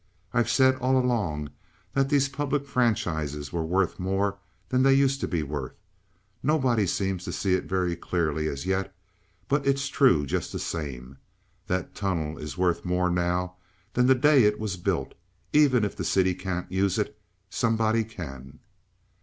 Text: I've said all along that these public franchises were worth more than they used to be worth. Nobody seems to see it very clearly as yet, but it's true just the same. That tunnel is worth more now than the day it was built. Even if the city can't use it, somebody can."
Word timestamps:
I've 0.33 0.49
said 0.49 0.77
all 0.77 0.97
along 0.97 1.51
that 1.93 2.09
these 2.09 2.27
public 2.27 2.65
franchises 2.65 3.53
were 3.53 3.63
worth 3.63 3.99
more 3.99 4.39
than 4.69 4.81
they 4.81 4.95
used 4.95 5.21
to 5.21 5.27
be 5.27 5.43
worth. 5.43 5.75
Nobody 6.41 6.87
seems 6.87 7.23
to 7.25 7.31
see 7.31 7.53
it 7.53 7.65
very 7.65 7.95
clearly 7.95 8.47
as 8.47 8.65
yet, 8.65 8.95
but 9.47 9.63
it's 9.67 9.87
true 9.89 10.25
just 10.25 10.51
the 10.51 10.57
same. 10.57 11.19
That 11.67 11.93
tunnel 11.93 12.39
is 12.39 12.57
worth 12.57 12.83
more 12.83 13.11
now 13.11 13.57
than 13.93 14.07
the 14.07 14.15
day 14.15 14.43
it 14.45 14.59
was 14.59 14.75
built. 14.75 15.13
Even 15.53 15.85
if 15.85 15.95
the 15.95 16.03
city 16.03 16.33
can't 16.33 16.71
use 16.71 16.97
it, 16.97 17.15
somebody 17.51 18.03
can." 18.03 18.57